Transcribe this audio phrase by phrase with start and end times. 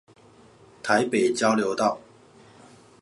[0.81, 1.99] 臺北交流道